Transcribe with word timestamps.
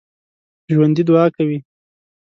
ژوندي 0.71 1.03
دعا 1.07 1.25
کوي 1.35 1.57